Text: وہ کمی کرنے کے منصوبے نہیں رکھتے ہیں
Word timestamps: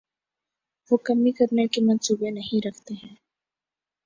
وہ 0.91 0.97
کمی 1.03 1.31
کرنے 1.31 1.67
کے 1.67 1.81
منصوبے 1.81 2.29
نہیں 2.29 2.67
رکھتے 2.67 2.93
ہیں 2.93 3.15